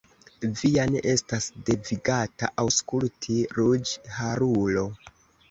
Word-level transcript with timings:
Vi 0.59 0.69
ja 0.75 0.85
ne 0.93 1.03
estas 1.11 1.47
devigata 1.67 2.49
aŭskulti, 2.65 3.37
ruĝharulo. 3.61 4.89